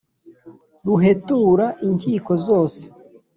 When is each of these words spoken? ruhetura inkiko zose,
ruhetura 0.87 1.65
inkiko 1.87 2.31
zose, 2.45 2.83